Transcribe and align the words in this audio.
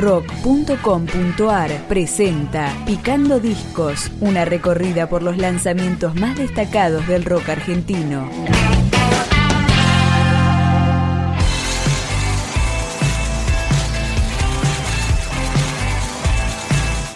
rock.com.ar 0.00 1.86
presenta 1.86 2.74
Picando 2.86 3.38
Discos, 3.38 4.10
una 4.20 4.44
recorrida 4.44 5.08
por 5.08 5.22
los 5.22 5.36
lanzamientos 5.36 6.14
más 6.14 6.38
destacados 6.38 7.06
del 7.06 7.24
rock 7.24 7.50
argentino. 7.50 8.28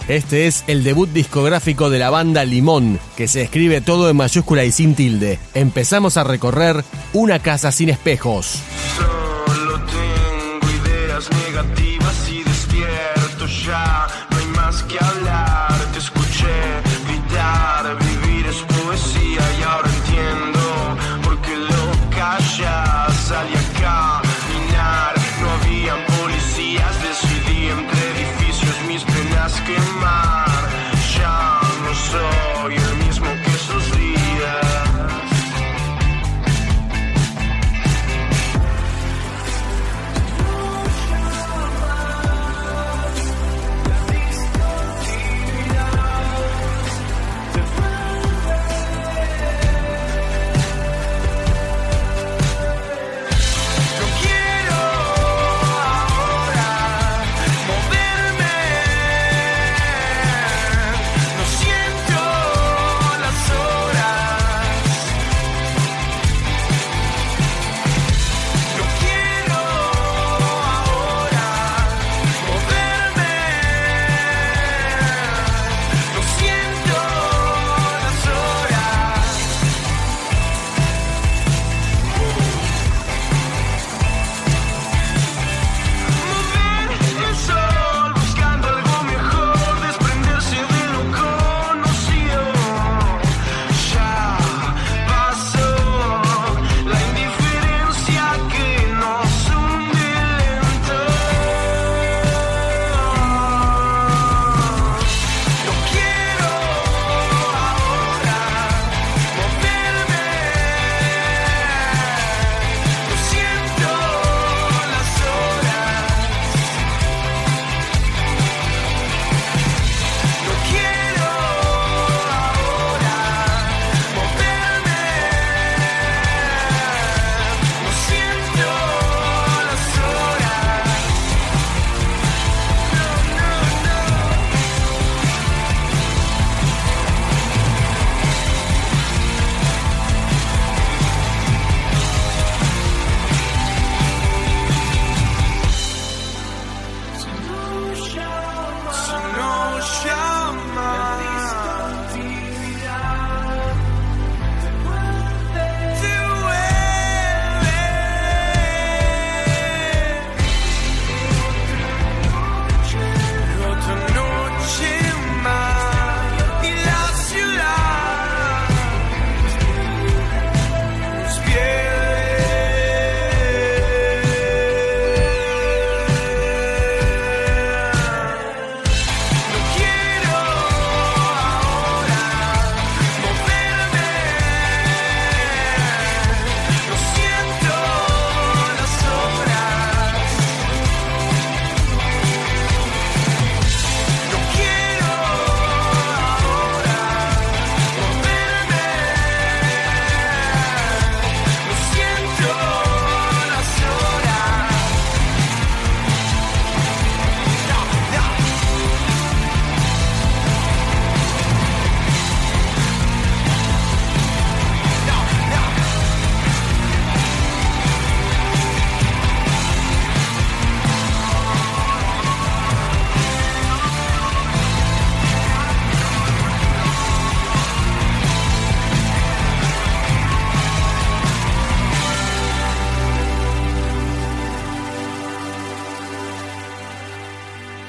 Este 0.07 0.47
es 0.47 0.65
el 0.67 0.85
debut 0.85 1.09
discográfico 1.09 1.89
de 1.89 1.99
la 1.99 2.11
banda 2.11 2.45
Limón, 2.45 3.01
que 3.17 3.27
se 3.27 3.41
escribe 3.41 3.81
todo 3.81 4.11
en 4.11 4.17
mayúscula 4.17 4.63
y 4.65 4.71
sin 4.71 4.95
tilde. 4.95 5.39
Empezamos 5.55 6.19
a 6.19 6.25
recorrer 6.25 6.85
Una 7.15 7.39
casa 7.39 7.73
sin 7.73 7.89
espejos. 7.89 8.61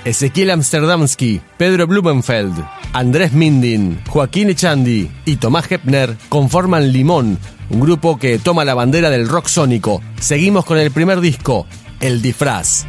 Ezequiel 0.05 0.51
Amsterdamski, 0.51 1.41
Pedro 1.57 1.87
Blumenfeld, 1.87 2.63
Andrés 2.93 3.33
Mindin, 3.33 3.99
Joaquín 4.07 4.51
Echandi 4.51 5.09
y 5.25 5.37
Tomás 5.37 5.69
Hepner 5.71 6.15
conforman 6.29 6.91
Limón, 6.91 7.39
un 7.71 7.79
grupo 7.79 8.19
que 8.19 8.37
toma 8.37 8.65
la 8.65 8.75
bandera 8.75 9.09
del 9.09 9.27
rock 9.27 9.47
sónico. 9.47 10.03
Seguimos 10.19 10.63
con 10.63 10.77
el 10.77 10.91
primer 10.91 11.21
disco, 11.21 11.65
El 11.99 12.21
Disfraz. 12.21 12.85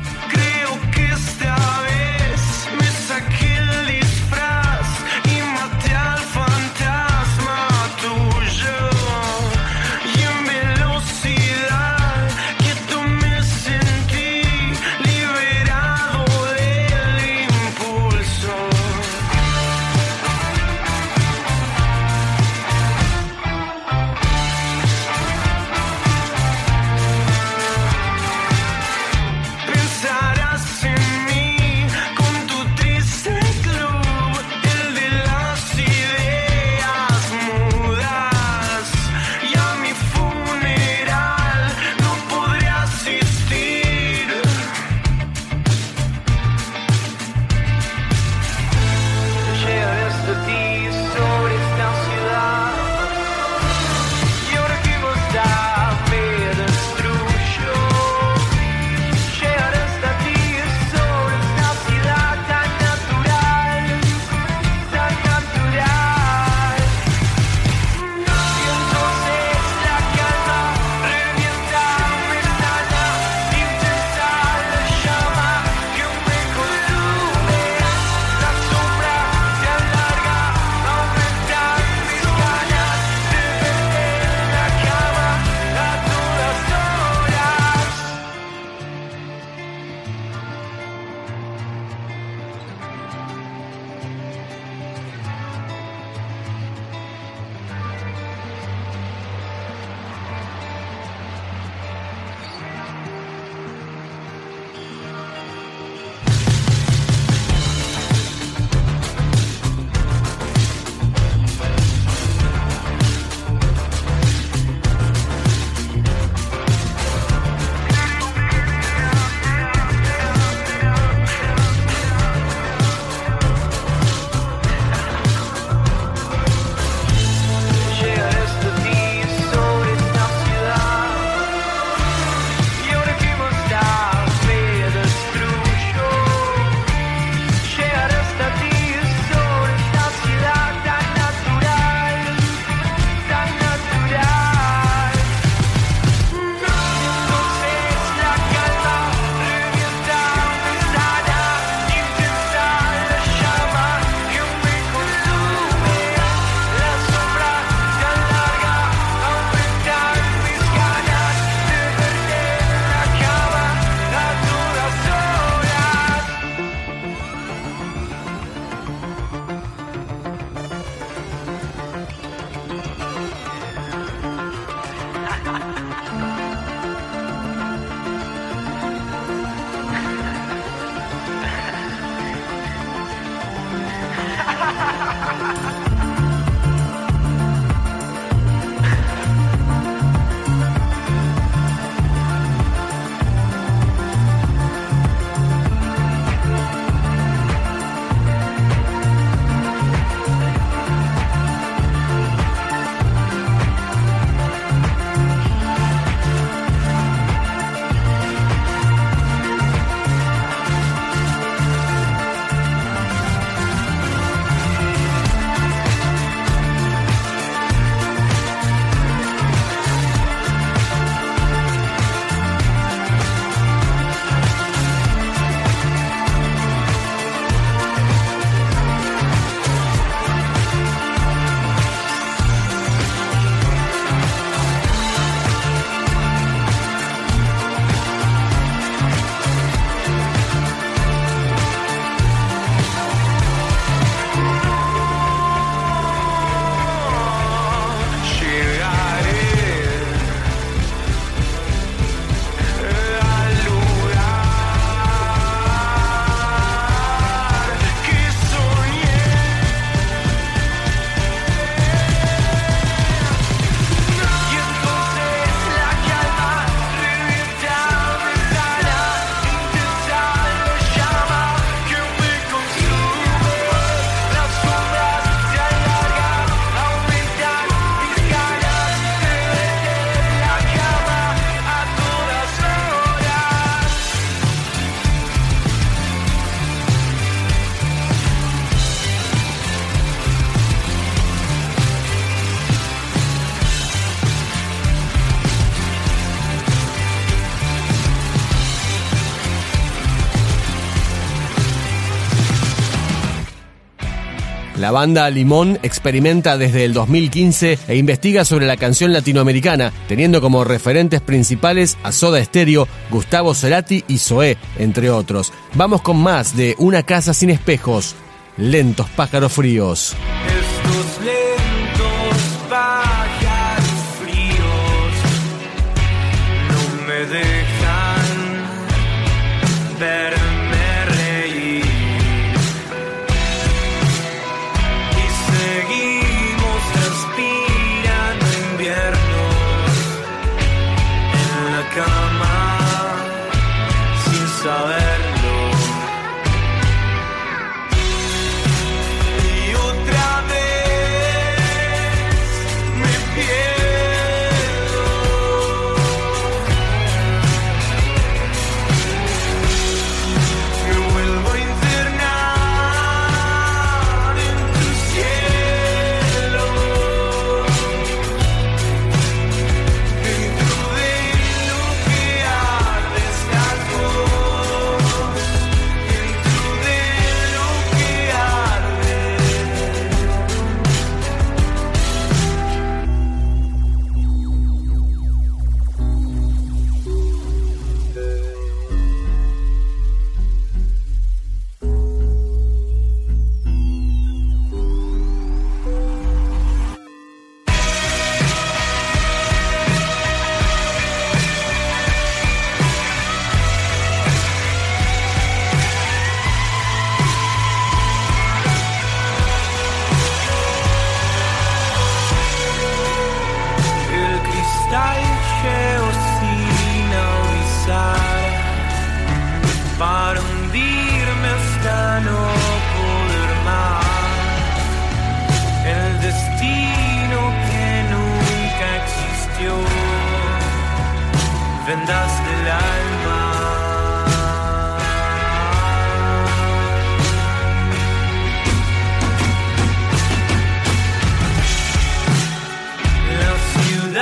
La 304.79 304.91
banda 304.91 305.31
Limón 305.31 305.79
experimenta 305.83 306.59
desde 306.59 306.85
el 306.85 306.93
2015 306.93 307.79
e 307.89 307.97
investiga 307.97 308.45
sobre 308.45 308.67
la 308.67 308.77
canción 308.77 309.13
latinoamericana, 309.13 309.91
teniendo 310.07 310.43
como 310.43 310.65
referentes 310.65 311.23
principales 311.23 311.97
a 312.03 312.13
Soda 312.13 312.45
Stereo, 312.45 312.87
Gustavo 313.11 313.55
Cerati 313.55 314.05
y 314.07 314.19
Zoé, 314.19 314.59
entre 314.79 315.09
otros. 315.11 315.53
Vamos 315.75 316.03
con 316.03 316.19
más 316.19 316.57
de 316.57 316.75
Una 316.79 317.03
casa 317.03 317.33
sin 317.33 317.49
espejos, 317.49 318.17
lentos 318.59 319.09
pájaros 319.11 319.53
fríos. 319.53 320.15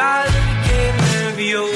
I 0.06 0.26
look 0.26 0.66
in 0.82 1.34
view 1.34 1.73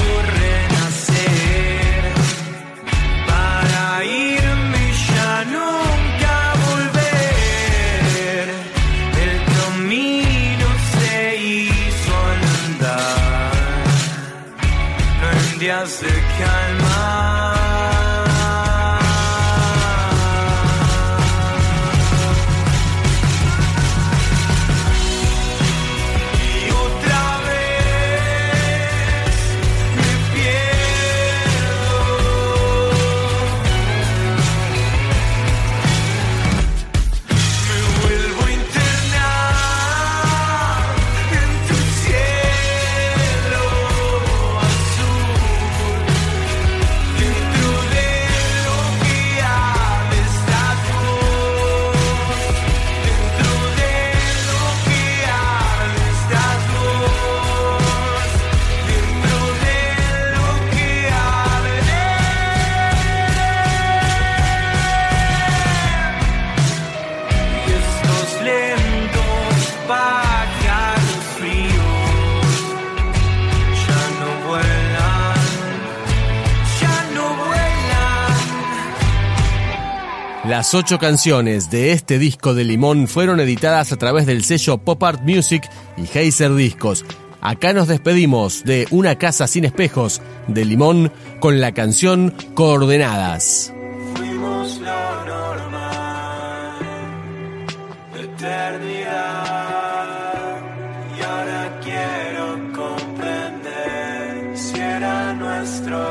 Las 80.49 80.73
ocho 80.73 80.99
canciones 80.99 81.71
de 81.71 81.93
este 81.93 82.19
disco 82.19 82.55
de 82.55 82.64
Limón 82.64 83.07
fueron 83.07 83.38
editadas 83.38 83.93
a 83.93 83.99
través 83.99 84.25
del 84.25 84.43
sello 84.45 84.78
Pop 84.78 85.02
Art 85.02 85.21
Music 85.21 85.69
y 85.99 86.09
Heiser 86.19 86.55
Discos. 86.55 87.05
Acá 87.43 87.75
nos 87.75 87.87
despedimos 87.87 88.64
de 88.64 88.87
Una 88.90 89.17
casa 89.17 89.47
sin 89.47 89.67
espejos 89.67 90.23
de 90.47 90.64
Limón 90.64 91.12
con 91.38 91.61
la 91.61 91.73
canción 91.73 92.35
Coordenadas. 92.55 93.75
Fuimos 94.17 94.78
lo 94.78 95.25
normal, 95.26 96.78
eternidad. 98.19 99.26
Y 101.19 101.23
ahora 101.23 101.78
quiero 101.85 102.73
comprender 102.73 104.57
si 104.57 104.78
era 104.81 105.35
nuestro 105.35 106.09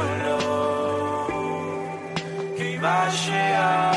que 2.56 2.80
a. 2.84 3.97